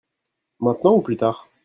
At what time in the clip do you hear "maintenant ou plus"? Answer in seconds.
0.61-1.15